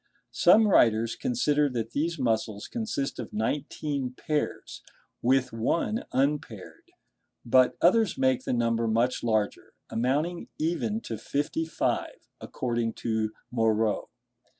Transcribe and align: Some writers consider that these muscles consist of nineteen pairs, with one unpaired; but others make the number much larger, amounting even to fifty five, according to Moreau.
Some 0.33 0.67
writers 0.67 1.15
consider 1.15 1.69
that 1.69 1.91
these 1.91 2.17
muscles 2.17 2.67
consist 2.67 3.19
of 3.19 3.31
nineteen 3.31 4.13
pairs, 4.13 4.81
with 5.21 5.53
one 5.53 6.05
unpaired; 6.11 6.89
but 7.45 7.77
others 7.81 8.17
make 8.17 8.43
the 8.43 8.51
number 8.51 8.87
much 8.87 9.23
larger, 9.23 9.73
amounting 9.91 10.47
even 10.57 11.01
to 11.01 11.19
fifty 11.19 11.65
five, 11.67 12.27
according 12.39 12.93
to 12.93 13.31
Moreau. 13.51 14.09